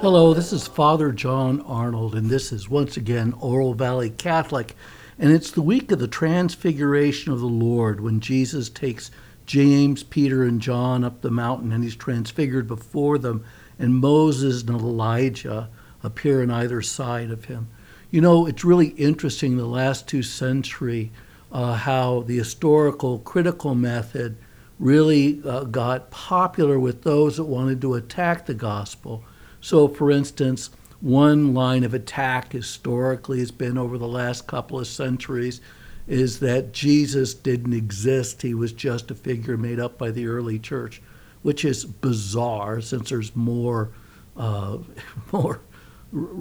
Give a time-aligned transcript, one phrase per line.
[0.00, 4.74] Hello, this is Father John Arnold, and this is once again Oro Valley Catholic.
[5.18, 9.10] And it's the week of the Transfiguration of the Lord when Jesus takes
[9.44, 13.44] James, Peter, and John up the mountain and he's transfigured before them,
[13.78, 15.68] and Moses and Elijah
[16.02, 17.68] appear on either side of him.
[18.12, 21.10] You know, it's really interesting the last two century
[21.50, 24.36] uh, how the historical critical method
[24.78, 29.24] really uh, got popular with those that wanted to attack the gospel
[29.62, 34.88] so, for instance, one line of attack historically has been over the last couple of
[34.88, 35.60] centuries
[36.08, 38.42] is that Jesus didn't exist.
[38.42, 41.00] He was just a figure made up by the early church,
[41.42, 43.92] which is bizarre since there's more,
[44.36, 44.78] uh,
[45.32, 45.60] more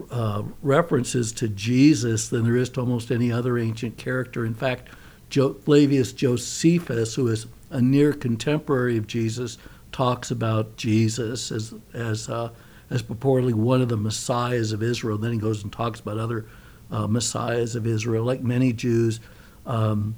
[0.09, 4.45] uh, references to Jesus than there is to almost any other ancient character.
[4.45, 4.89] In fact,
[5.30, 9.58] jo- Flavius Josephus, who is a near contemporary of Jesus,
[9.91, 12.50] talks about Jesus as, as uh,
[12.89, 15.17] as purportedly one of the messiahs of Israel.
[15.17, 16.45] Then he goes and talks about other
[16.91, 18.25] uh, messiahs of Israel.
[18.25, 19.22] Like many Jews,
[19.66, 20.16] um,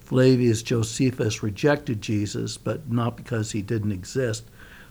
[0.00, 4.44] Flavius Josephus rejected Jesus, but not because he didn't exist.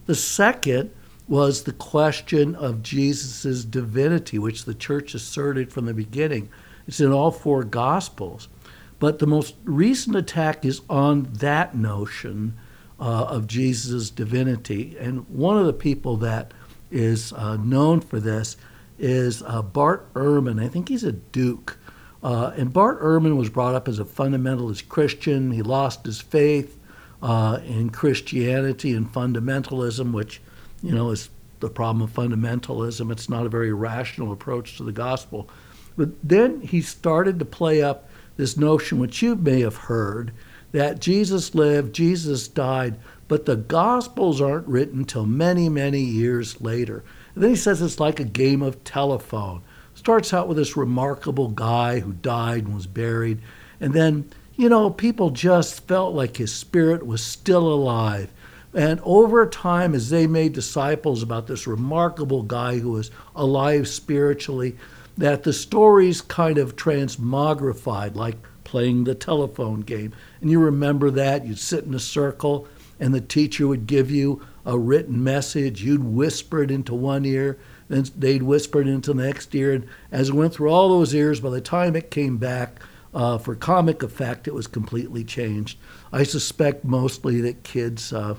[0.06, 0.92] The second
[1.28, 6.50] was the question of Jesus' divinity, which the church asserted from the beginning.
[6.88, 8.48] It's in all four Gospels.
[9.00, 12.58] But the most recent attack is on that notion
[13.00, 14.96] uh, of Jesus' divinity.
[15.00, 16.54] And one of the people that
[16.92, 18.56] is uh, known for this
[18.98, 20.64] is uh, Bart Ehrman.
[20.64, 21.78] I think he's a Duke.
[22.24, 25.52] Uh, and Bart Ehrman was brought up as a fundamentalist Christian.
[25.52, 26.80] He lost his faith
[27.22, 30.42] uh, in Christianity and fundamentalism, which,
[30.86, 33.12] you know, is the problem of fundamentalism.
[33.12, 35.50] It's not a very rational approach to the gospel.
[35.98, 40.32] But then he started to play up this notion, which you may have heard,
[40.72, 42.96] that Jesus lived, Jesus died,
[43.28, 47.04] but the Gospels aren't written till many, many years later.
[47.34, 49.64] And then he says it's like a game of telephone.
[49.94, 53.40] Starts out with this remarkable guy who died and was buried,
[53.80, 58.32] and then, you know, people just felt like his spirit was still alive.
[58.76, 64.76] And over time, as they made disciples about this remarkable guy who was alive spiritually,
[65.18, 68.36] that the stories kind of transmogrified, like
[68.66, 70.14] playing the telephone game.
[70.42, 71.46] And you remember that.
[71.46, 72.68] You'd sit in a circle
[73.00, 75.82] and the teacher would give you a written message.
[75.82, 79.74] You'd whisper it into one ear, then they'd whisper it into the next ear.
[79.74, 82.82] And as it went through all those ears, by the time it came back
[83.14, 85.78] uh, for comic effect, it was completely changed.
[86.12, 88.36] I suspect mostly that kids uh,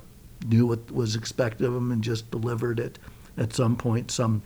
[0.49, 2.99] knew what was expected of them and just delivered it
[3.37, 4.43] at some point, some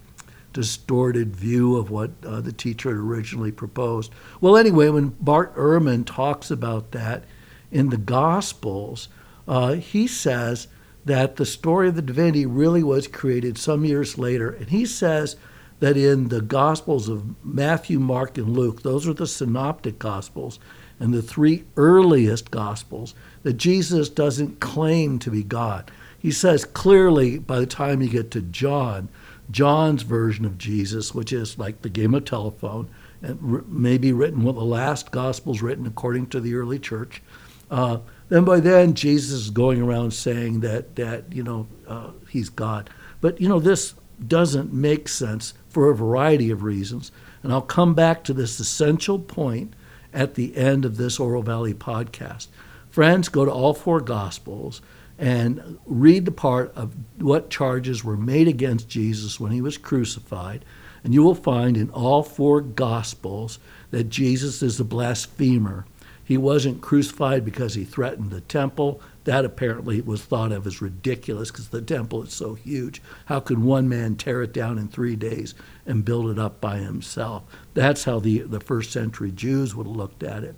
[0.52, 4.12] distorted view of what uh, the teacher had originally proposed.
[4.40, 7.24] Well, anyway, when Bart Ehrman talks about that
[7.70, 9.08] in the Gospels,
[9.46, 10.66] uh, he says
[11.04, 14.50] that the story of the divinity really was created some years later.
[14.50, 15.36] And he says
[15.78, 20.58] that in the Gospels of Matthew, Mark, and Luke, those are the synoptic Gospels,
[21.00, 25.90] and the three earliest Gospels, that Jesus doesn't claim to be God.
[26.18, 29.08] He says clearly by the time you get to John,
[29.50, 32.88] John's version of Jesus, which is like the game of telephone,
[33.22, 37.22] and maybe written, well, the last Gospel's written according to the early church.
[37.70, 42.48] Uh, then by then Jesus is going around saying that that you know uh, he's
[42.48, 42.90] God.
[43.20, 43.94] But you know this
[44.26, 47.12] doesn't make sense for a variety of reasons,
[47.42, 49.74] and I'll come back to this essential point
[50.12, 52.48] at the end of this Oro Valley podcast.
[52.90, 54.80] Friends, go to all four Gospels
[55.18, 60.64] and read the part of what charges were made against Jesus when he was crucified,
[61.04, 63.58] and you will find in all four Gospels
[63.90, 65.86] that Jesus is a blasphemer
[66.30, 69.00] he wasn't crucified because he threatened the temple.
[69.24, 73.02] That apparently was thought of as ridiculous because the temple is so huge.
[73.26, 75.54] How could one man tear it down in three days
[75.84, 77.42] and build it up by himself?
[77.74, 80.54] That's how the, the first century Jews would have looked at it.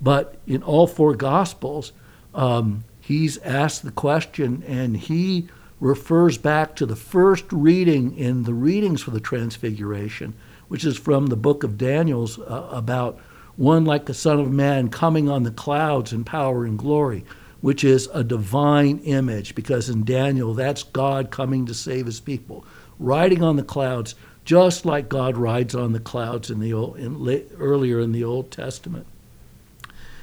[0.00, 1.92] But in all four Gospels,
[2.34, 5.48] um, he's asked the question and he
[5.80, 10.34] refers back to the first reading in the readings for the Transfiguration,
[10.68, 13.18] which is from the book of Daniel's uh, about
[13.56, 17.24] one like the Son of Man coming on the clouds in power and glory,
[17.64, 22.62] which is a divine image, because in Daniel, that's God coming to save his people,
[22.98, 24.14] riding on the clouds,
[24.44, 28.50] just like God rides on the clouds in the old, in, earlier in the Old
[28.50, 29.06] Testament.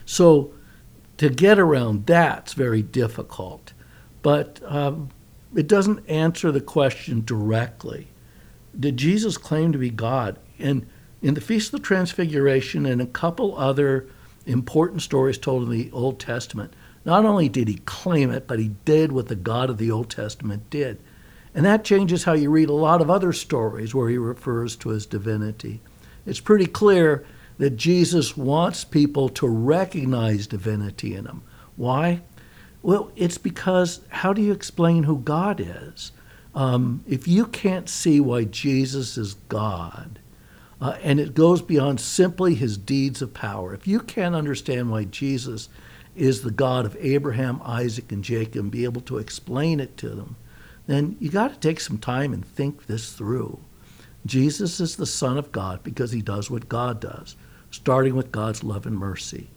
[0.05, 0.53] So
[1.17, 3.73] to get around that's very difficult,
[4.21, 5.09] but um,
[5.55, 8.09] it doesn't answer the question directly.
[8.79, 10.37] Did Jesus claim to be God?
[10.59, 10.85] And
[11.23, 14.07] in the Feast of the Transfiguration and a couple other
[14.45, 18.69] important stories told in the Old Testament, not only did he claim it, but he
[18.85, 20.99] did what the God of the Old Testament did.
[21.53, 24.89] And that changes how you read a lot of other stories where he refers to
[24.89, 25.81] his divinity.
[26.25, 27.25] It's pretty clear
[27.57, 31.43] that Jesus wants people to recognize divinity in him.
[31.75, 32.21] Why?
[32.81, 36.11] Well, it's because how do you explain who God is?
[36.55, 40.19] Um, if you can't see why Jesus is God,
[40.79, 45.03] uh, and it goes beyond simply his deeds of power, if you can't understand why
[45.03, 45.69] Jesus
[46.15, 50.09] is the God of Abraham, Isaac, and Jacob, and be able to explain it to
[50.09, 50.35] them,
[50.87, 53.59] then you got to take some time and think this through.
[54.25, 57.35] Jesus is the Son of God because he does what God does,
[57.71, 59.49] starting with God's love and mercy.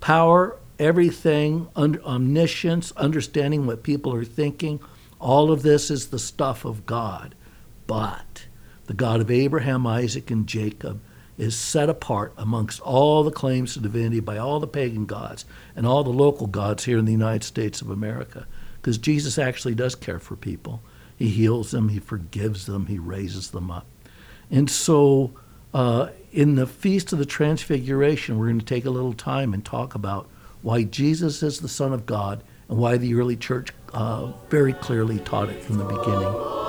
[0.00, 4.80] Power, everything, omniscience, understanding what people are thinking,
[5.18, 7.34] all of this is the stuff of God.
[7.86, 8.46] But
[8.86, 11.00] the God of Abraham, Isaac, and Jacob
[11.40, 15.86] is set apart amongst all the claims to divinity by all the pagan gods and
[15.86, 18.46] all the local gods here in the United States of America.
[18.76, 20.82] Because Jesus actually does care for people.
[21.16, 23.86] He heals them, He forgives them, He raises them up.
[24.50, 25.32] And so,
[25.72, 29.64] uh, in the Feast of the Transfiguration, we're going to take a little time and
[29.64, 30.28] talk about
[30.60, 35.18] why Jesus is the Son of God and why the early church uh, very clearly
[35.20, 36.59] taught it from the beginning.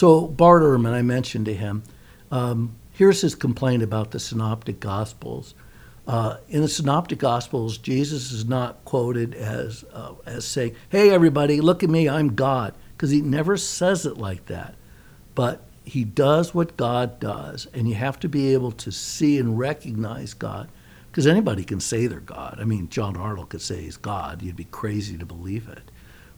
[0.00, 1.82] So, Bart Ehrman, I mentioned to him,
[2.30, 5.54] um, here's his complaint about the Synoptic Gospels.
[6.08, 11.60] Uh, in the Synoptic Gospels, Jesus is not quoted as, uh, as saying, Hey, everybody,
[11.60, 14.74] look at me, I'm God, because he never says it like that.
[15.34, 19.58] But he does what God does, and you have to be able to see and
[19.58, 20.70] recognize God,
[21.10, 22.56] because anybody can say they're God.
[22.58, 24.40] I mean, John Arnold could say he's God.
[24.40, 25.90] You'd be crazy to believe it.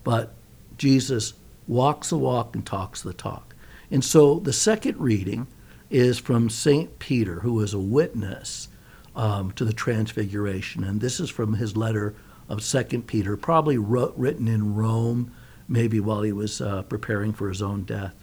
[0.03, 0.35] But
[0.79, 1.35] Jesus
[1.69, 3.52] walks the walk and talks the talk.
[3.93, 5.49] And so the second reading
[5.91, 6.99] is from St.
[6.99, 8.69] Peter, who was a witness
[9.15, 10.83] um, to the Transfiguration.
[10.83, 12.15] And this is from his letter
[12.49, 15.31] of Second Peter, probably wrote, written in Rome,
[15.69, 18.15] maybe while he was uh, preparing for his own death.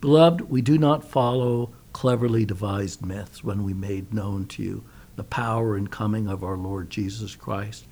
[0.00, 4.84] Beloved, we do not follow cleverly devised myths when we made known to you
[5.16, 7.84] the power and coming of our Lord Jesus Christ.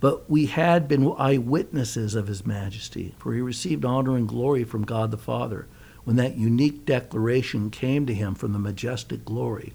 [0.00, 4.84] But we had been eyewitnesses of his majesty, for he received honor and glory from
[4.84, 5.66] God the Father
[6.08, 9.74] when that unique declaration came to him from the majestic glory.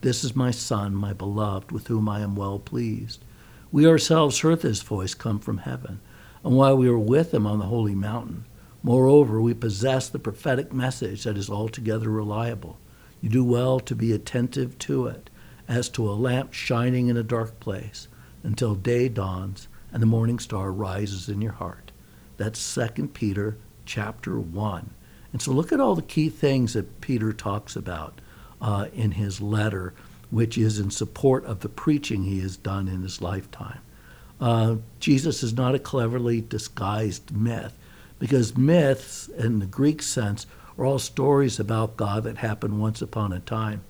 [0.00, 3.22] This is my Son, my beloved, with whom I am well pleased.
[3.70, 6.00] We ourselves heard this voice come from heaven,
[6.42, 8.46] and while we were with him on the holy mountain,
[8.82, 12.78] moreover, we possess the prophetic message that is altogether reliable.
[13.20, 15.28] You do well to be attentive to it,
[15.68, 18.08] as to a lamp shining in a dark place,
[18.42, 21.92] until day dawns and the morning star rises in your heart.
[22.38, 24.88] That's 2 Peter chapter 1.
[25.34, 28.20] And so look at all the key things that Peter talks about
[28.62, 29.92] uh, in his letter,
[30.30, 33.80] which is in support of the preaching he has done in his lifetime.
[34.40, 37.76] Uh, Jesus is not a cleverly disguised myth,
[38.20, 40.46] because myths, in the Greek sense,
[40.78, 43.82] are all stories about God that happened once upon a time.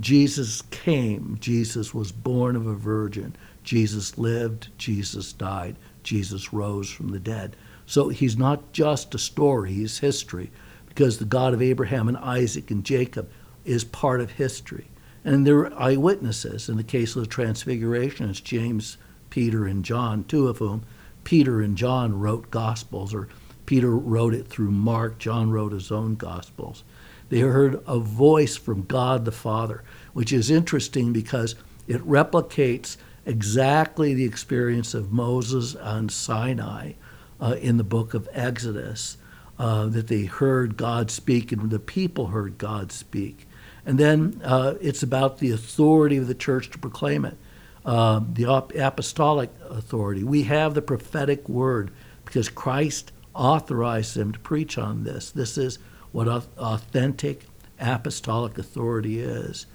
[0.00, 7.10] Jesus came, Jesus was born of a virgin, Jesus lived, Jesus died, Jesus rose from
[7.10, 7.54] the dead.
[7.86, 10.50] So he's not just a story, he's history,
[10.98, 13.30] because the God of Abraham and Isaac and Jacob
[13.64, 14.88] is part of history.
[15.24, 16.68] And there are eyewitnesses.
[16.68, 18.98] In the case of the Transfiguration, it's James,
[19.30, 20.82] Peter, and John, two of whom
[21.22, 23.28] Peter and John wrote Gospels, or
[23.64, 26.82] Peter wrote it through Mark, John wrote his own Gospels.
[27.28, 29.84] They heard a voice from God the Father,
[30.14, 31.54] which is interesting because
[31.86, 36.94] it replicates exactly the experience of Moses on Sinai
[37.40, 39.16] uh, in the book of Exodus,
[39.58, 43.46] uh, that they heard God speak and the people heard God speak.
[43.84, 47.36] And then uh, it's about the authority of the church to proclaim it,
[47.84, 50.22] uh, the apostolic authority.
[50.22, 51.90] We have the prophetic word
[52.24, 55.30] because Christ authorized them to preach on this.
[55.30, 55.78] This is
[56.12, 57.46] what authentic
[57.80, 59.66] apostolic authority is.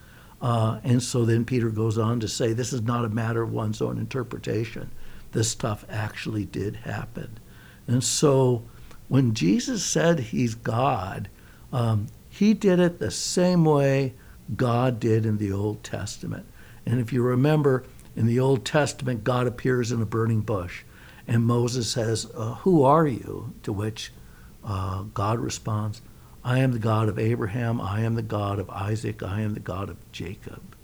[0.41, 3.51] Uh, and so then Peter goes on to say this is not a matter of
[3.51, 4.91] one's own interpretation.
[5.31, 7.39] This stuff actually did happen.
[7.87, 8.63] And so
[9.07, 11.29] when Jesus said he's God,
[11.71, 14.13] um, he did it the same way
[14.55, 16.45] God did in the Old Testament.
[16.85, 17.83] And if you remember,
[18.15, 20.83] in the Old Testament, God appears in a burning bush.
[21.27, 23.53] And Moses says, uh, Who are you?
[23.63, 24.11] To which
[24.63, 26.01] uh, God responds,
[26.43, 29.59] I am the God of Abraham, I am the God of Isaac, I am the
[29.59, 30.75] God of Jacob.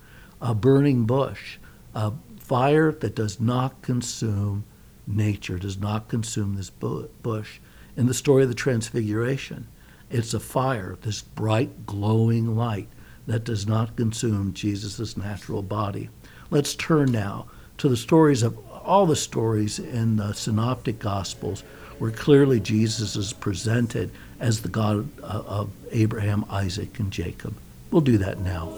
[0.42, 1.58] A burning bush,
[1.94, 4.64] a fire that does not consume
[5.06, 7.60] nature, does not consume this bush.
[8.00, 9.68] In the story of the Transfiguration,
[10.10, 12.88] it's a fire, this bright, glowing light
[13.27, 16.10] that does not consume Jesus' natural body.
[16.50, 21.65] Let's turn now to the stories of all the stories in the Synoptic Gospels
[21.98, 27.53] where clearly Jesus is presented as the God of Abraham, Isaac, and Jacob.
[27.91, 28.77] We'll do that now.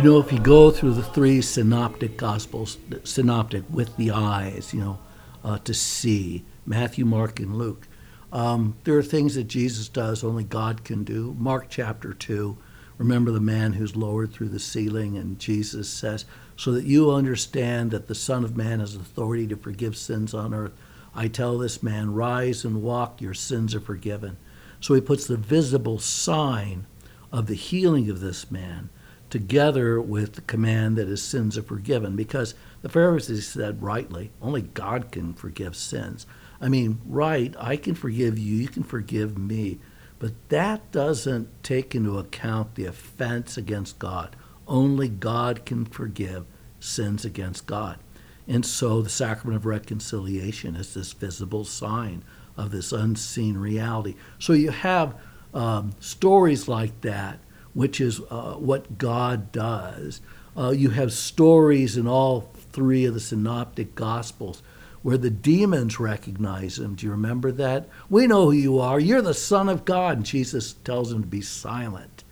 [0.00, 4.80] You know, if you go through the three synoptic gospels, synoptic with the eyes, you
[4.80, 4.98] know,
[5.44, 7.86] uh, to see Matthew, Mark, and Luke,
[8.32, 11.36] um, there are things that Jesus does only God can do.
[11.38, 12.56] Mark chapter 2,
[12.96, 16.24] remember the man who's lowered through the ceiling, and Jesus says,
[16.56, 20.54] So that you understand that the Son of Man has authority to forgive sins on
[20.54, 20.72] earth,
[21.14, 24.38] I tell this man, Rise and walk, your sins are forgiven.
[24.80, 26.86] So he puts the visible sign
[27.30, 28.88] of the healing of this man
[29.30, 34.62] together with the command that his sins are forgiven because the Pharisees said rightly, only
[34.62, 36.26] God can forgive sins.
[36.60, 39.78] I mean, right, I can forgive you, you can forgive me,
[40.18, 44.36] but that doesn't take into account the offense against God.
[44.68, 46.44] Only God can forgive
[46.78, 47.98] sins against God.
[48.46, 52.24] And so the sacrament of reconciliation is this visible sign
[52.56, 54.16] of this unseen reality.
[54.38, 55.14] So you have
[55.54, 57.38] um, stories like that
[57.74, 60.20] which is uh, what God does.
[60.56, 64.62] Uh, you have stories in all three of the synoptic gospels
[65.02, 66.94] where the demons recognize him.
[66.94, 67.88] Do you remember that?
[68.10, 69.00] We know who you are.
[69.00, 70.18] You're the Son of God.
[70.18, 72.24] And Jesus tells him to be silent.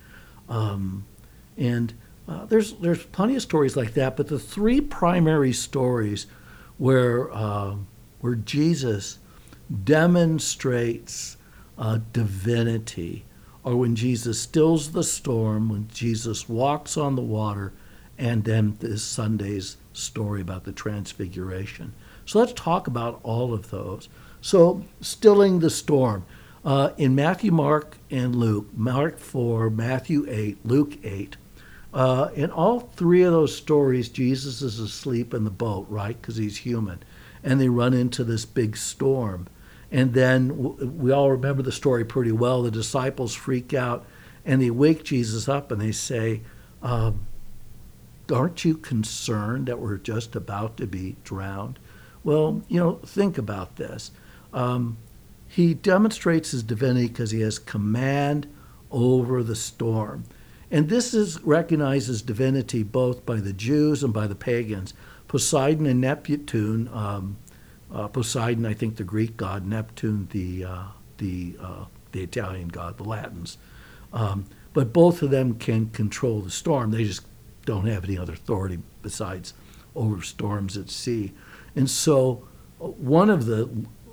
[0.49, 1.07] Um,
[1.57, 1.95] and
[2.29, 6.27] uh, there's, there's plenty of stories like that, but the three primary stories
[6.77, 7.77] where, uh,
[8.21, 9.19] where Jesus
[9.85, 11.39] demonstrates
[11.79, 13.25] uh, divinity
[13.65, 17.73] or when Jesus stills the storm, when Jesus walks on the water,
[18.17, 21.93] and then this Sunday's story about the transfiguration.
[22.27, 24.09] So let's talk about all of those.
[24.41, 26.25] So, stilling the storm.
[26.65, 31.37] Uh, in Matthew, Mark, and Luke, Mark 4, Matthew 8, Luke 8,
[31.95, 36.21] uh, in all three of those stories, Jesus is asleep in the boat, right?
[36.21, 37.03] Because he's human.
[37.43, 39.49] And they run into this big storm.
[39.91, 42.63] And then we all remember the story pretty well.
[42.63, 44.05] The disciples freak out
[44.45, 46.43] and they wake Jesus up and they say,
[46.83, 47.27] um,
[48.31, 51.79] Aren't you concerned that we're just about to be drowned?
[52.23, 54.11] Well, you know, think about this.
[54.53, 54.99] Um,
[55.47, 58.47] he demonstrates his divinity because he has command
[58.91, 60.25] over the storm.
[60.71, 64.93] And this is recognized as divinity both by the Jews and by the pagans.
[65.27, 67.39] Poseidon and Neptune um,
[67.93, 70.85] uh, Poseidon, I think the Greek god, Neptune, the uh,
[71.19, 73.59] the uh, the Italian god, the Latins.
[74.13, 76.91] Um, but both of them can control the storm.
[76.91, 77.23] They just
[77.65, 79.55] don't have any other authority besides
[79.95, 81.33] over storms at sea.
[81.75, 82.47] And so,
[82.81, 83.69] uh, one of the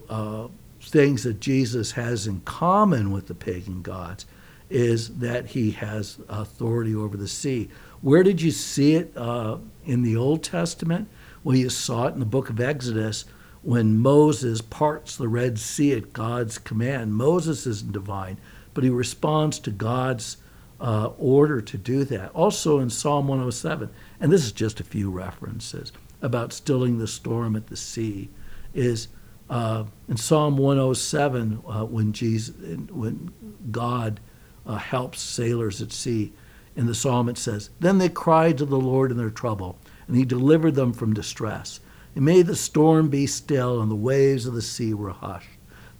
[0.10, 0.48] uh,
[0.82, 4.26] things that Jesus has in common with the pagan gods
[4.70, 7.70] is that he has authority over the sea.
[8.02, 11.08] Where did you see it uh, in the Old Testament?
[11.44, 13.26] Well, you saw it in the book of Exodus
[13.66, 17.16] when Moses parts the Red Sea at God's command.
[17.16, 18.38] Moses isn't divine,
[18.76, 20.38] but he responds to God's
[20.80, 22.30] uh, order to do that.
[22.36, 25.92] Also in Psalm 107, and this is just a few references
[26.22, 28.30] about stilling the storm at the sea,
[28.76, 29.08] is
[29.50, 32.56] uh, in Psalm 107 uh, when Jesus,
[32.92, 33.34] when
[33.72, 34.20] God
[34.68, 36.34] uh, helps sailors at sea.
[36.76, 40.18] In the psalm it says, "Then they cried to the Lord in their trouble, and
[40.18, 41.80] He delivered them from distress."
[42.16, 45.50] And may the storm be still, and the waves of the sea were hushed.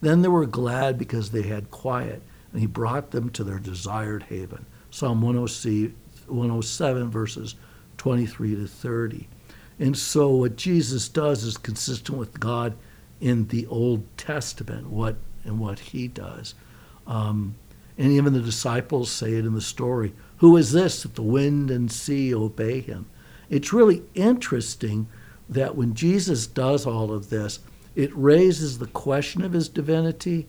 [0.02, 4.24] Then they were glad because they had quiet, and he brought them to their desired
[4.24, 4.66] haven.
[4.90, 7.56] Psalm 107, verses
[7.98, 9.28] 23 to 30.
[9.78, 12.76] And so, what Jesus does is consistent with God
[13.20, 16.56] in the Old Testament, what and what He does.
[17.06, 17.56] Um,
[17.98, 21.72] and even the disciples say it in the story Who is this that the wind
[21.72, 23.06] and sea obey Him?
[23.50, 25.08] It's really interesting
[25.50, 27.60] that when Jesus does all of this,
[27.96, 30.48] it raises the question of his divinity.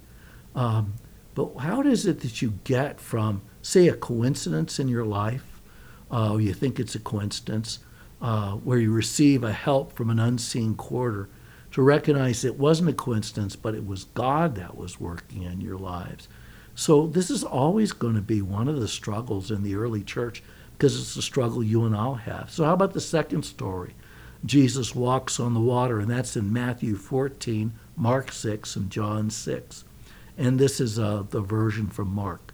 [0.55, 0.95] Um,
[1.35, 5.61] but how is it that you get from, say, a coincidence in your life,
[6.11, 7.79] uh, you think it's a coincidence,
[8.23, 11.29] uh, where you receive a help from an unseen quarter,
[11.73, 15.77] to recognize it wasn't a coincidence, but it was God that was working in your
[15.77, 16.27] lives.
[16.75, 20.43] So this is always going to be one of the struggles in the early church
[20.73, 22.51] because it's a struggle you and I'll have.
[22.51, 23.95] So how about the second story?
[24.45, 29.85] Jesus walks on the water, and that's in Matthew 14, Mark 6, and John 6.
[30.37, 32.53] And this is uh, the version from Mark.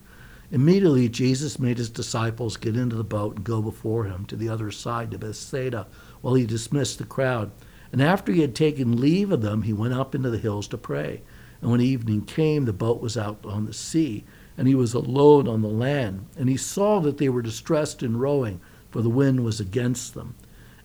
[0.53, 4.51] Immediately, Jesus made his disciples get into the boat and go before him to the
[4.51, 5.87] other side to Bethsaida
[6.21, 7.51] while he dismissed the crowd.
[7.91, 10.79] And after he had taken leave of them, he went up into the hills to
[10.79, 11.23] pray.
[11.62, 14.25] And when evening came, the boat was out on the sea,
[14.59, 16.27] and he was alone on the land.
[16.37, 18.61] And he saw that they were distressed in rowing,
[18.91, 20.35] for the wind was against them.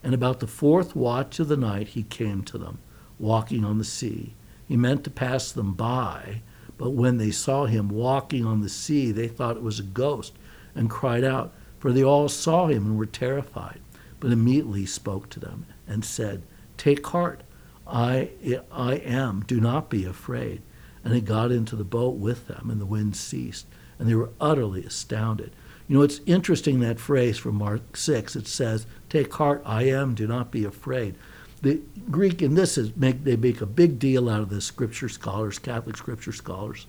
[0.08, 2.80] And about the fourth watch of the night he came to them,
[3.20, 4.36] walking on the sea.
[4.66, 6.44] He meant to pass them by,
[6.78, 10.32] but when they saw him walking on the sea, they thought it was a ghost,
[10.74, 13.82] and cried out, for they all saw him and were terrified.
[14.22, 16.44] But immediately he spoke to them and said,
[16.78, 17.44] Take heart,
[17.86, 18.30] I,
[18.72, 20.62] I am, do not be afraid.
[21.04, 23.68] And he got into the boat with them, and the wind ceased,
[24.00, 25.52] and they were utterly astounded.
[25.88, 28.36] You know, it's interesting that phrase from Mark 6.
[28.36, 31.16] It says, Take heart, I am, do not be afraid.
[31.62, 35.10] The Greek in this is make they make a big deal out of this scripture
[35.10, 36.86] scholars, Catholic scripture scholars.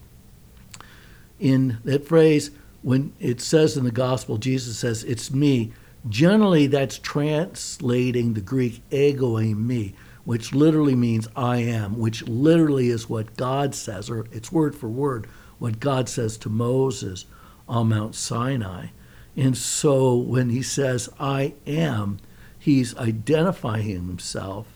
[1.38, 2.50] In that phrase,
[2.82, 5.72] when it says in the gospel, Jesus says, It's me,
[6.08, 13.08] generally that's translating the Greek ego eimi, which literally means I am, which literally is
[13.08, 15.28] what God says, or it's word for word,
[15.58, 17.24] what God says to Moses
[17.68, 18.86] on Mount Sinai.
[19.36, 22.18] And so when he says, I am,
[22.58, 24.66] he's identifying himself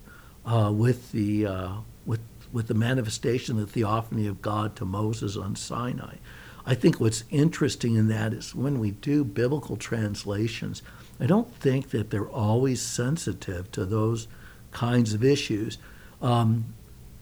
[0.47, 1.73] uh, with, the, uh,
[2.07, 2.21] with,
[2.53, 6.17] with the manifestation, the theophany of God to Moses on Sinai.
[6.65, 10.83] I think what's interesting in that is when we do biblical translations,
[11.19, 14.29] I don't think that they're always sensitive to those
[14.71, 15.79] kinds of issues.
[16.21, 16.75] Um,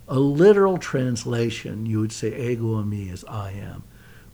[0.09, 3.85] a literal translation, you would say ego eimi is I am.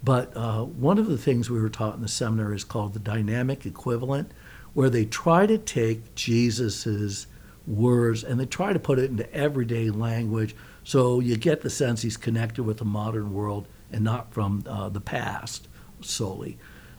[0.06, 3.00] But uh, one of the things we were taught in the seminary is called the
[3.00, 4.30] dynamic equivalent,
[4.72, 7.26] where they try to take Jesus's
[7.66, 12.02] words and they try to put it into everyday language so you get the sense
[12.02, 15.66] he's connected with the modern world and not from uh, the past
[16.00, 16.56] solely.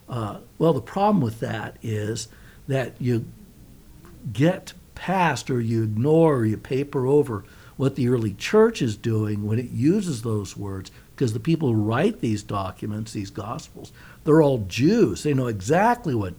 [0.10, 2.28] Uh, well, the problem with that is
[2.68, 3.26] that you
[4.34, 7.46] get past or you ignore or you paper over
[7.78, 11.82] what the early church is doing when it uses those words because the people who
[11.82, 13.92] write these documents, these gospels,
[14.24, 15.24] they're all Jews.
[15.24, 16.36] They know exactly what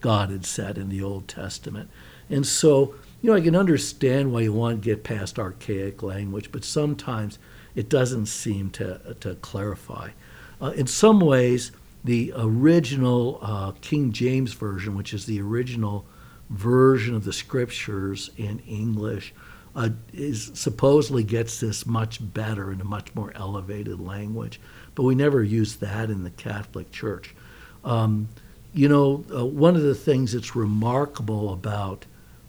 [0.00, 1.90] God had said in the Old Testament.
[2.30, 6.50] And so, you know, I can understand why you want to get past archaic language,
[6.50, 7.38] but sometimes
[7.74, 10.12] it doesn't seem to, to clarify.
[10.62, 11.70] Uh, in some ways,
[12.02, 16.06] the original uh, King James Version, which is the original
[16.48, 19.34] version of the scriptures in English,
[19.74, 24.60] uh, is supposedly gets this much better in a much more elevated language,
[24.94, 27.34] but we never use that in the Catholic Church.
[27.84, 28.28] Um,
[28.74, 32.06] you know, uh, one of the things that's remarkable about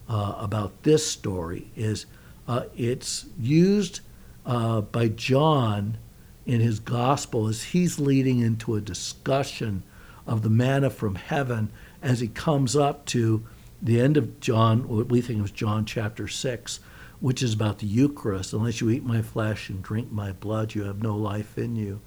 [0.10, 2.06] uh, about this story is
[2.48, 4.02] uh, it's used
[4.46, 5.98] uh, by John
[6.46, 9.84] in his gospel as he's leading into a discussion
[10.28, 13.46] of the manna from heaven as he comes up to
[13.82, 16.80] the end of John, what we think was John chapter 6,
[17.24, 18.52] which is about the Eucharist.
[18.52, 22.02] Unless you eat my flesh and drink my blood, you have no life in you.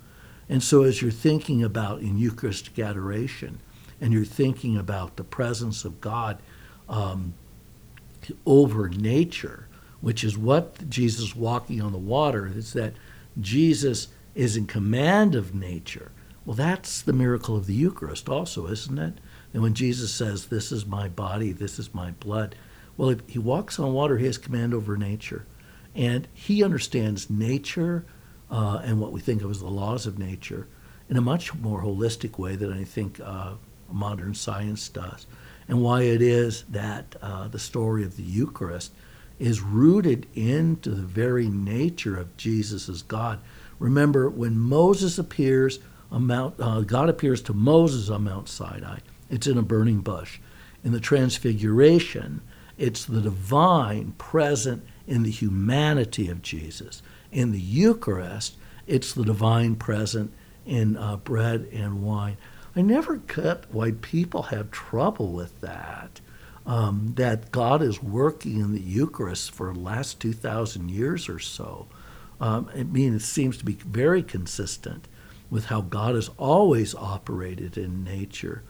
[0.46, 3.60] And so, as you're thinking about in Eucharistic adoration,
[3.98, 6.36] and you're thinking about the presence of God
[6.86, 7.32] um,
[8.44, 9.68] over nature,
[10.02, 12.92] which is what Jesus walking on the water is that
[13.40, 16.12] Jesus is in command of nature.
[16.44, 19.14] Well, that's the miracle of the Eucharist, also, isn't it?
[19.54, 22.54] And when Jesus says, This is my body, this is my blood,
[22.96, 25.46] well, if he walks on water, he has command over nature.
[25.94, 28.04] And he understands nature
[28.50, 30.68] uh, and what we think of as the laws of nature
[31.08, 33.54] in a much more holistic way than I think uh,
[33.90, 35.26] modern science does.
[35.68, 38.92] And why it is that uh, the story of the Eucharist
[39.38, 43.40] is rooted into the very nature of Jesus as God.
[43.78, 45.78] Remember, when Moses appears
[46.10, 50.38] on Mount, uh, God appears to Moses on Mount Sinai, it's in a burning bush.
[50.84, 52.40] In the Transfiguration,
[52.78, 57.02] it's the divine present in the humanity of Jesus.
[57.32, 60.32] In the Eucharist, it's the divine present
[60.64, 62.36] in uh, bread and wine.
[62.74, 66.20] I never get why people have trouble with that
[66.66, 71.86] um, that God is working in the Eucharist for the last 2,000 years or so.
[72.40, 75.06] Um, I mean, it seems to be very consistent
[75.48, 78.62] with how God has always operated in nature.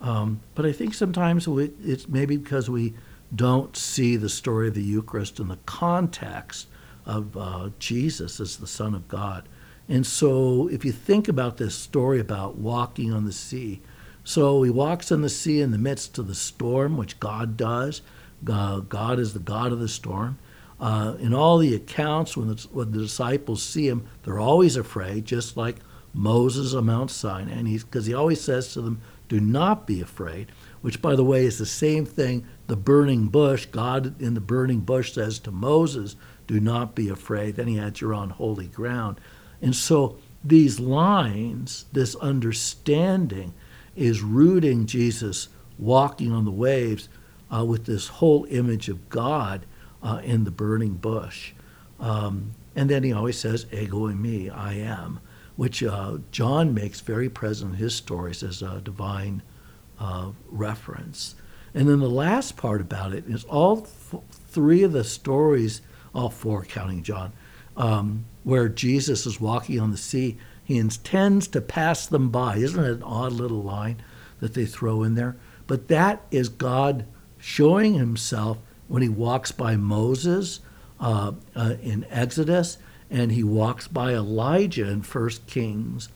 [0.00, 2.94] Um, but I think sometimes we, it's maybe because we
[3.34, 6.68] don't see the story of the Eucharist in the context
[7.06, 9.48] of uh, Jesus as the Son of God.
[9.88, 13.80] And so, if you think about this story about walking on the sea,
[14.24, 18.02] so he walks on the sea in the midst of the storm, which God does.
[18.44, 20.38] God is the God of the storm.
[20.80, 25.24] Uh, in all the accounts, when the, when the, disciples see him, they're always afraid,
[25.24, 25.76] just like
[26.12, 27.52] Moses on Mount Sinai.
[27.52, 31.22] And he's because he always says to them, "Do not be afraid," which, by the
[31.22, 35.50] way, is the same thing the burning bush, God in the burning bush says to
[35.50, 37.56] Moses, Do not be afraid.
[37.56, 39.20] Then he adds, You're on holy ground.
[39.60, 43.52] And so these lines, this understanding,
[43.94, 47.10] is rooting Jesus walking on the waves
[47.54, 49.66] uh, with this whole image of God
[50.02, 51.52] uh, in the burning bush.
[52.00, 55.20] Um, and then he always says, Ego eimi, I am,
[55.56, 59.42] which uh, John makes very present in his stories as a divine
[60.00, 61.34] uh, reference.
[61.74, 65.80] And then the last part about it is all three of the stories,
[66.14, 67.32] all four counting John,
[67.76, 72.56] um, where Jesus is walking on the sea, he intends to pass them by.
[72.56, 74.02] Isn't it an odd little line
[74.40, 75.36] that they throw in there?
[75.66, 77.06] But that is God
[77.38, 78.58] showing himself
[78.88, 80.60] when he walks by Moses
[81.00, 82.78] uh, uh, in Exodus
[83.10, 86.08] and he walks by Elijah in First Kings.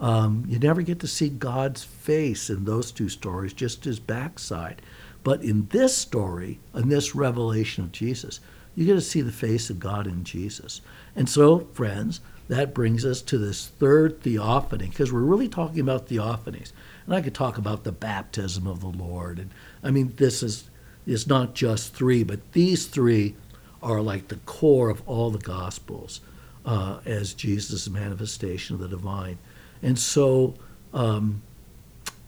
[0.00, 4.82] Um, you never get to see God's face in those two stories, just his backside.
[5.24, 8.40] But in this story, in this revelation of Jesus,
[8.76, 10.80] you get to see the face of God in Jesus.
[11.16, 16.08] And so, friends, that brings us to this third theophany, because we're really talking about
[16.08, 16.72] theophanies.
[17.06, 19.38] And I could talk about the baptism of the Lord.
[19.38, 19.50] And
[19.82, 20.68] I mean, this is,
[21.06, 23.34] is not just three, but these three
[23.82, 26.20] are like the core of all the Gospels
[26.66, 29.38] uh, as Jesus' manifestation of the divine.
[29.82, 30.54] And so,
[30.92, 31.42] um,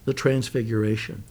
[0.06, 1.24] the Transfiguration.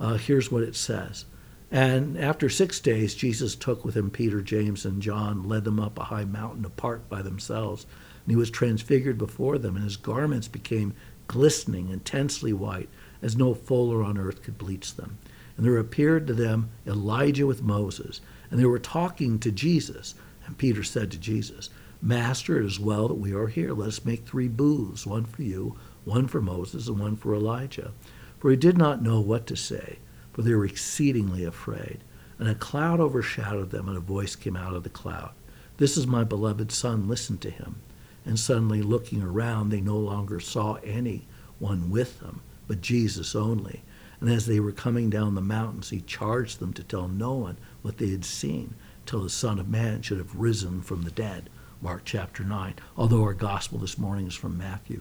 [0.00, 1.26] Uh, here's what it says.
[1.70, 5.98] And after six days, Jesus took with him Peter, James, and John, led them up
[5.98, 7.86] a high mountain apart by themselves.
[8.24, 10.94] And he was transfigured before them, and his garments became
[11.28, 12.88] glistening, intensely white,
[13.22, 15.18] as no fuller on earth could bleach them.
[15.56, 20.14] And there appeared to them Elijah with Moses, and they were talking to Jesus.
[20.46, 21.70] And Peter said to Jesus,
[22.02, 23.74] Master, it is well that we are here.
[23.74, 27.92] Let us make three booths, one for you, one for Moses, and one for Elijah.
[28.40, 29.98] For he did not know what to say,
[30.32, 31.98] for they were exceedingly afraid.
[32.38, 35.32] And a cloud overshadowed them, and a voice came out of the cloud.
[35.76, 37.82] This is my beloved Son, listen to him.
[38.24, 41.26] And suddenly, looking around, they no longer saw any
[41.58, 43.82] one with them, but Jesus only.
[44.20, 47.58] And as they were coming down the mountains, he charged them to tell no one
[47.82, 48.74] what they had seen
[49.04, 51.50] till the Son of Man should have risen from the dead.
[51.82, 55.00] Mark chapter 9, although our gospel this morning is from Matthew.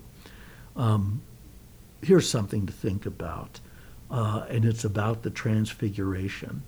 [0.76, 1.22] Um,
[2.02, 3.60] here's something to think about,
[4.10, 6.64] uh, and it's about the transfiguration.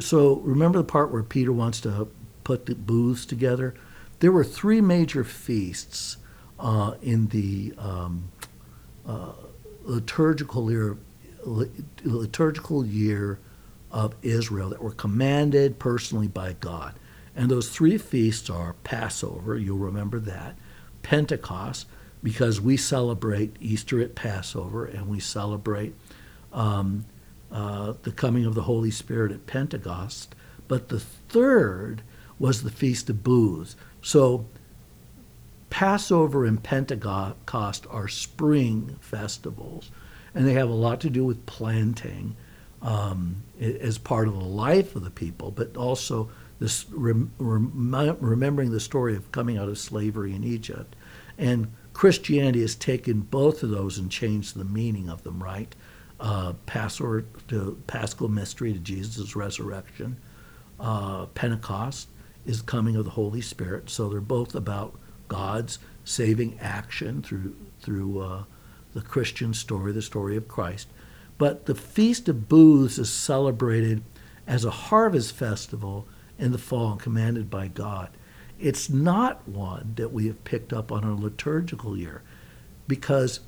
[0.00, 2.08] So remember the part where Peter wants to
[2.44, 3.74] put the booths together?
[4.20, 6.18] There were three major feasts
[6.58, 8.30] uh, in the um,
[9.06, 9.32] uh,
[9.84, 10.98] liturgical year,
[12.04, 13.38] liturgical year
[13.90, 16.94] of Israel that were commanded personally by God.
[17.34, 20.56] And those three feasts are Passover, you'll remember that,
[21.02, 21.86] Pentecost,
[22.22, 25.94] because we celebrate Easter at Passover and we celebrate
[26.52, 27.04] um,
[27.50, 30.34] uh, the coming of the Holy Spirit at Pentecost.
[30.68, 32.02] But the third
[32.38, 33.76] was the Feast of Booths.
[34.02, 34.46] So
[35.70, 39.90] Passover and Pentecost are spring festivals,
[40.34, 42.36] and they have a lot to do with planting
[42.82, 48.70] um, as part of the life of the people, but also this rem- rem- remembering
[48.70, 50.96] the story of coming out of slavery in Egypt.
[51.38, 55.76] And Christianity has taken both of those and changed the meaning of them, right?
[56.18, 60.16] Uh, Passover to Paschal mystery to Jesus' resurrection.
[60.78, 62.08] Uh, Pentecost
[62.46, 63.90] is coming of the Holy Spirit.
[63.90, 68.44] So they're both about God's saving action through through uh,
[68.94, 70.88] the Christian story, the story of Christ.
[71.36, 74.02] But the Feast of Booths is celebrated
[74.46, 76.08] as a harvest festival
[76.38, 78.08] in the fall and commanded by God.
[78.60, 82.22] It's not one that we have picked up on our liturgical year
[82.86, 83.40] because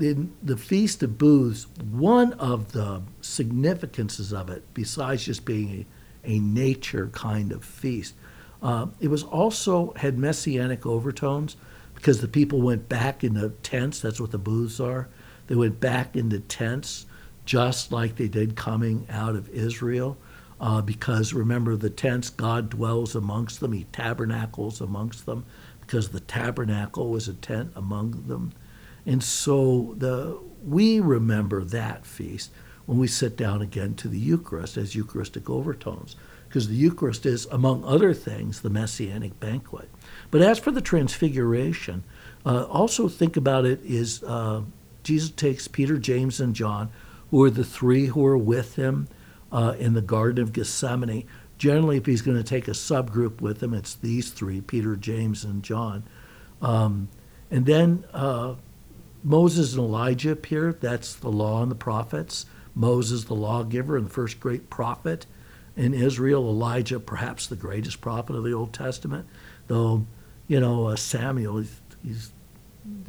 [0.00, 5.86] in the Feast of Booths, one of the significances of it, besides just being
[6.24, 8.14] a, a nature kind of feast,
[8.62, 11.56] uh, it was also had messianic overtones
[11.94, 14.00] because the people went back in the tents.
[14.00, 15.08] That's what the booths are.
[15.48, 17.06] They went back into tents
[17.44, 20.16] just like they did coming out of Israel.
[20.62, 25.44] Uh, because remember, the tents, God dwells amongst them, He tabernacles amongst them,
[25.80, 28.52] because the tabernacle was a tent among them.
[29.04, 32.52] And so the, we remember that feast
[32.86, 36.14] when we sit down again to the Eucharist as Eucharistic overtones
[36.48, 39.88] because the Eucharist is, among other things, the Messianic banquet.
[40.30, 42.04] But as for the Transfiguration,
[42.44, 44.60] uh, also think about it is uh,
[45.02, 46.90] Jesus takes Peter, James, and John,
[47.30, 49.08] who are the three who are with him
[49.52, 51.26] uh, in the Garden of Gethsemane.
[51.58, 55.44] Generally, if he's going to take a subgroup with him, it's these three Peter, James,
[55.44, 56.02] and John.
[56.60, 57.08] Um,
[57.50, 58.54] and then uh,
[59.22, 60.72] Moses and Elijah appear.
[60.72, 62.46] That's the law and the prophets.
[62.74, 65.26] Moses, the lawgiver and the first great prophet
[65.76, 66.48] in Israel.
[66.48, 69.28] Elijah, perhaps the greatest prophet of the Old Testament,
[69.66, 70.06] though,
[70.48, 72.32] you know, uh, Samuel, he's, he's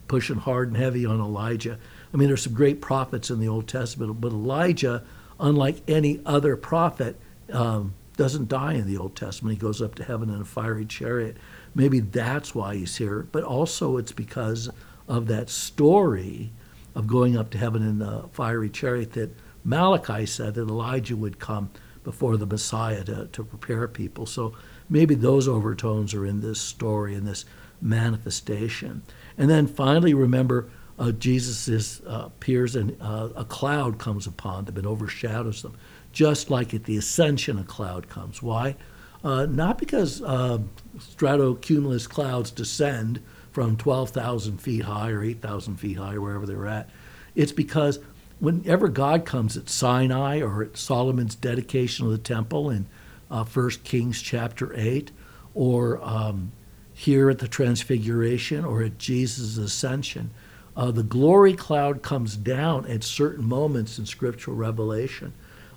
[0.07, 1.79] pushing hard and heavy on Elijah.
[2.13, 5.03] I mean, there's some great prophets in the Old Testament, but Elijah,
[5.43, 7.19] unlike any other prophet,
[7.51, 9.55] um, doesn't die in the Old Testament.
[9.55, 11.37] He goes up to heaven in a fiery chariot.
[11.75, 14.69] Maybe that's why he's here, but also it's because
[15.07, 16.51] of that story
[16.95, 21.39] of going up to heaven in a fiery chariot that Malachi said that Elijah would
[21.39, 21.71] come
[22.03, 24.25] before the Messiah to, to prepare people.
[24.25, 24.53] So
[24.89, 27.45] maybe those overtones are in this story, in this
[27.81, 29.01] manifestation.
[29.37, 34.77] And then finally, remember, uh, Jesus uh, appears and uh, a cloud comes upon them
[34.77, 35.75] and overshadows them,
[36.11, 38.41] just like at the ascension, a cloud comes.
[38.41, 38.75] Why?
[39.23, 40.59] Uh, not because uh,
[40.97, 46.89] stratocumulus clouds descend from 12,000 feet high or 8,000 feet high, wherever they're at.
[47.35, 47.99] It's because
[48.39, 52.87] whenever God comes at Sinai or at Solomon's dedication of the temple in
[53.31, 55.11] uh, 1 Kings chapter 8,
[55.53, 56.51] or um,
[56.93, 60.31] here at the Transfiguration or at Jesus' ascension,
[60.75, 65.33] uh, the glory cloud comes down at certain moments in scriptural revelation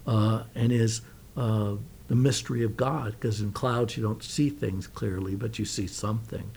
[0.06, 1.02] uh, and is
[1.36, 1.74] uh,
[2.08, 5.86] the mystery of God, because in clouds you don't see things clearly, but you see
[5.86, 6.50] something.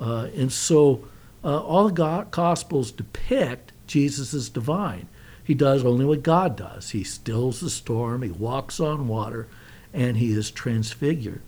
[0.00, 1.04] Uh, and so
[1.44, 5.08] uh, all the Gospels depict Jesus as divine.
[5.44, 6.90] He does only what God does.
[6.90, 9.46] He stills the storm, he walks on water,
[9.94, 11.40] and he is transfigured.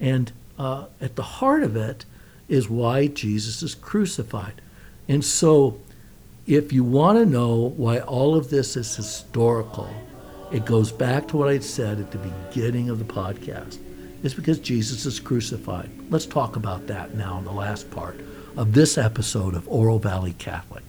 [0.00, 2.06] And uh, at the heart of it
[2.48, 4.60] is why Jesus is crucified.
[5.08, 5.78] And so,
[6.46, 9.88] if you want to know why all of this is historical,
[10.52, 13.78] it goes back to what I said at the beginning of the podcast.
[14.22, 15.90] It's because Jesus is crucified.
[16.10, 18.20] Let's talk about that now in the last part
[18.56, 20.84] of this episode of Oro Valley Catholic.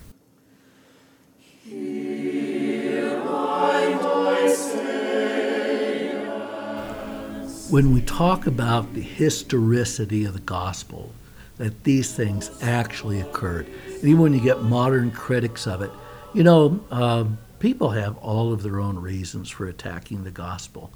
[7.69, 11.12] When we talk about the historicity of the gospel,
[11.63, 15.91] that these things actually occurred, and even when you get modern critics of it,
[16.34, 17.23] you know, uh,
[17.60, 20.91] people have all of their own reasons for attacking the gospel.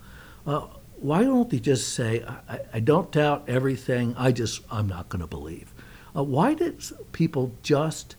[0.45, 5.07] Uh, why don't they just say, I, I don't doubt everything, I just, I'm not
[5.07, 5.73] going to believe?
[6.13, 8.17] Uh, why did people just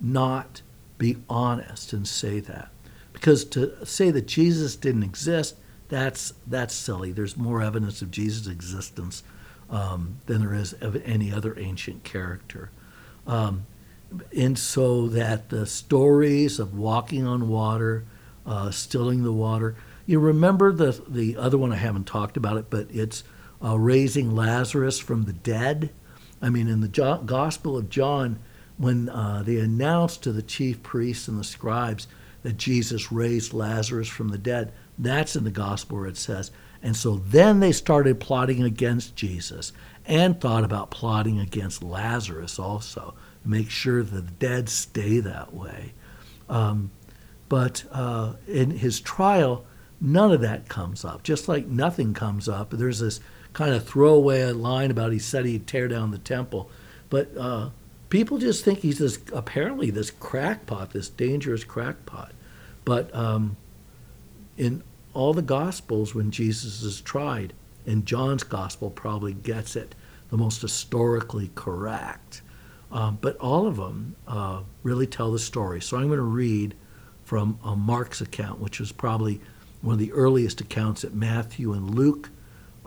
[0.00, 0.62] not
[0.98, 2.70] be honest and say that?
[3.12, 7.12] Because to say that Jesus didn't exist, that's, that's silly.
[7.12, 9.22] There's more evidence of Jesus' existence
[9.74, 12.70] um, than there is of any other ancient character.
[13.26, 13.66] Um,
[14.34, 18.04] and so that the stories of walking on water,
[18.46, 19.74] uh, stilling the water,
[20.06, 23.24] you remember the the other one I haven't talked about it, but it's
[23.62, 25.90] uh, raising Lazarus from the dead.
[26.40, 28.38] I mean, in the jo- Gospel of John,
[28.76, 32.06] when uh, they announced to the chief priests and the scribes
[32.42, 36.52] that Jesus raised Lazarus from the dead, that's in the Gospel where it says.
[36.84, 39.72] And so then they started plotting against Jesus
[40.06, 45.94] and thought about plotting against Lazarus also make sure the dead stay that way.
[46.48, 46.92] Um,
[47.48, 49.66] but uh, in his trial,
[50.06, 52.68] None of that comes up, just like nothing comes up.
[52.70, 53.20] There's this
[53.54, 56.68] kind of throwaway line about he said he'd tear down the temple.
[57.08, 57.70] But uh,
[58.10, 62.32] people just think he's this, apparently this crackpot, this dangerous crackpot.
[62.84, 63.56] But um,
[64.58, 64.82] in
[65.14, 67.52] all the Gospels, when Jesus is tried,
[67.86, 69.94] and John's Gospel probably gets it
[70.30, 72.42] the most historically correct.
[72.90, 75.80] Um, but all of them uh, really tell the story.
[75.80, 76.74] So I'm going to read
[77.24, 79.40] from uh, Mark's account, which was probably
[79.80, 82.30] one of the earliest accounts that Matthew and Luke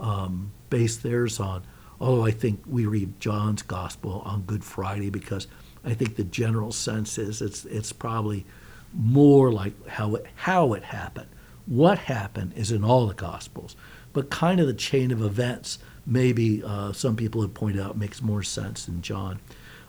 [0.00, 1.62] um, based theirs on.
[2.00, 5.46] Although I think we read John's Gospel on Good Friday because
[5.84, 8.46] I think the general sense is it's it's probably
[8.92, 11.28] more like how it how it happened.
[11.68, 13.76] What happened is in all the Gospels,
[14.12, 18.22] but kind of the chain of events maybe uh, some people have pointed out makes
[18.22, 19.38] more sense in John.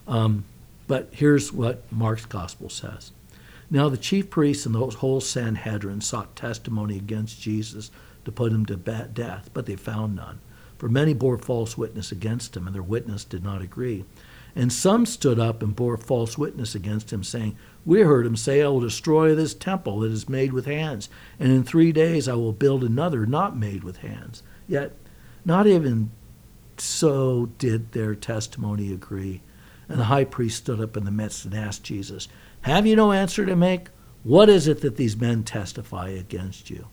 [0.07, 0.43] Um,
[0.87, 3.11] but here's what Mark's Gospel says.
[3.71, 7.91] Now the chief priests and the whole Sanhedrin sought testimony against Jesus
[8.25, 10.39] to put him to death, but they found none.
[10.77, 14.05] For many bore false witness against him, and their witness did not agree.
[14.55, 18.61] And some stood up and bore false witness against him, saying, We heard him say,
[18.61, 22.33] I will destroy this temple that is made with hands, and in three days I
[22.33, 24.43] will build another not made with hands.
[24.67, 24.93] Yet
[25.45, 26.11] not even
[26.77, 29.41] so did their testimony agree.
[29.87, 32.27] And the high priest stood up in the midst and asked Jesus,
[32.61, 33.87] have you no answer to make?
[34.23, 36.87] What is it that these men testify against you?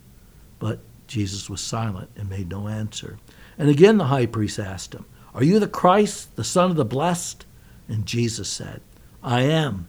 [0.59, 3.18] But Jesus was silent and made no answer.
[3.59, 6.85] And again the high priest asked him, Are you the Christ, the Son of the
[6.85, 7.44] Blessed?
[7.88, 8.81] And Jesus said,
[9.22, 9.88] I am.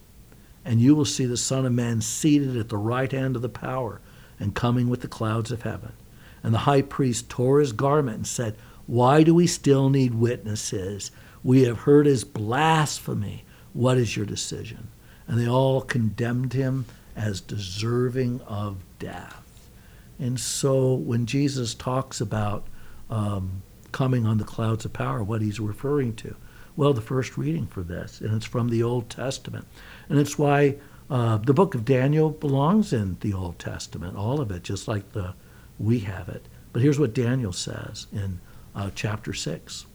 [0.67, 3.47] And you will see the Son of Man seated at the right hand of the
[3.47, 4.01] power
[4.37, 5.93] and coming with the clouds of heaven.
[6.43, 11.09] And the high priest tore his garment and said, Why do we still need witnesses?
[11.41, 13.45] We have heard his blasphemy.
[13.71, 14.89] What is your decision?
[15.25, 16.83] And they all condemned him
[17.15, 19.69] as deserving of death.
[20.19, 22.67] And so when Jesus talks about
[23.09, 26.35] um, coming on the clouds of power, what he's referring to,
[26.75, 29.65] well, the first reading for this, and it's from the Old Testament.
[30.09, 30.75] And it's why
[31.09, 35.13] uh, the book of Daniel belongs in the Old Testament, all of it, just like
[35.13, 35.33] the
[35.79, 36.45] we have it.
[36.73, 38.39] But here's what Daniel says in
[38.75, 39.85] uh, chapter 6.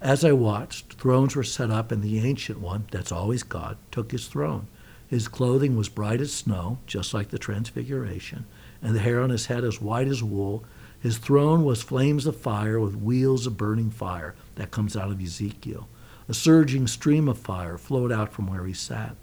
[0.00, 4.12] As I watched, thrones were set up, and the Ancient One, that's always God, took
[4.12, 4.68] his throne.
[5.08, 8.44] His clothing was bright as snow, just like the Transfiguration,
[8.82, 10.64] and the hair on his head as white as wool.
[11.00, 14.34] His throne was flames of fire with wheels of burning fire.
[14.56, 15.88] That comes out of Ezekiel.
[16.28, 19.16] A surging stream of fire flowed out from where he sat.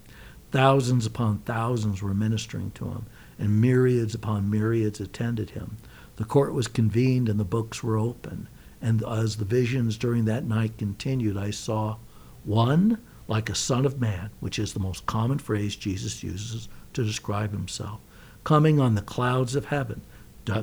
[0.52, 3.06] Thousands upon thousands were ministering to him,
[3.38, 5.78] and myriads upon myriads attended him.
[6.16, 8.48] The court was convened and the books were opened.
[8.82, 11.98] And as the visions during that night continued, I saw
[12.44, 17.04] one like a son of man, which is the most common phrase Jesus uses to
[17.04, 18.00] describe himself,
[18.44, 20.02] coming on the clouds of heaven,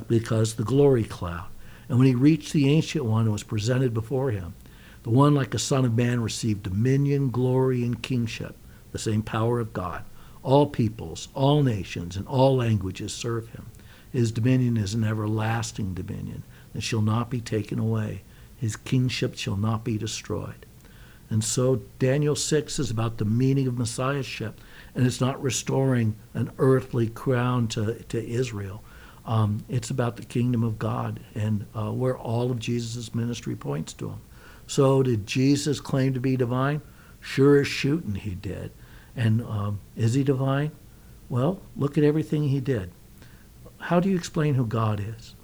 [0.07, 1.47] because the glory cloud.
[1.89, 4.55] And when he reached the Ancient One and was presented before him,
[5.03, 8.55] the one like a son of man received dominion, glory, and kingship
[8.91, 10.03] the same power of God.
[10.43, 13.65] All peoples, all nations, and all languages serve him.
[14.11, 18.21] His dominion is an everlasting dominion that shall not be taken away.
[18.55, 20.65] His kingship shall not be destroyed.
[21.29, 24.61] And so Daniel 6 is about the meaning of messiahship,
[24.93, 28.83] and it's not restoring an earthly crown to, to Israel.
[29.25, 33.93] Um, it's about the kingdom of God and uh, where all of Jesus' ministry points
[33.93, 34.21] to him.
[34.67, 36.81] So, did Jesus claim to be divine?
[37.19, 38.71] Sure as shooting, he did.
[39.15, 40.71] And um, is he divine?
[41.29, 42.91] Well, look at everything he did.
[43.77, 45.35] How do you explain who God is?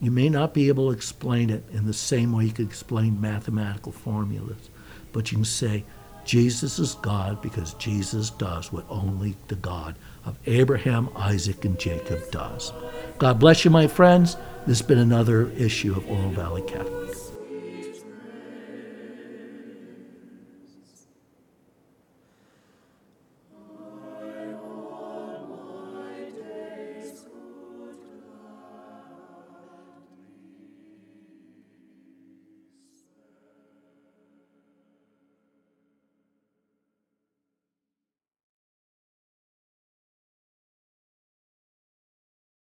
[0.00, 3.20] You may not be able to explain it in the same way you could explain
[3.20, 4.68] mathematical formulas,
[5.12, 5.84] but you can say
[6.24, 12.30] Jesus is God because Jesus does what only the God of Abraham, Isaac, and Jacob
[12.30, 12.72] does.
[13.18, 14.36] God bless you, my friends.
[14.66, 17.03] This has been another issue of Oro Valley Catholic.